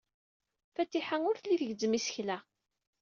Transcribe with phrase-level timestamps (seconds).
[0.75, 2.37] Fatiḥa ur telli tgezzem isekla.